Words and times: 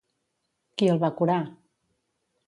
Qui 0.81 0.89
el 0.93 1.01
va 1.03 1.11
curar? 1.19 1.35